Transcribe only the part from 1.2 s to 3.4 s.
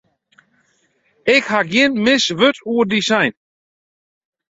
Ik haw gjin mis wurd oer dy sein.